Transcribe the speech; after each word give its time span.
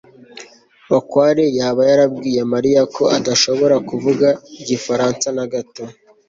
bakware 0.91 1.43
yaba 1.57 1.81
yarabwiye 1.89 2.41
mariya 2.53 2.81
ko 2.95 3.03
adashobora 3.17 3.75
kuvuga 3.89 4.27
igifaransa 4.61 5.27
na 5.37 5.45
gato 5.53 5.83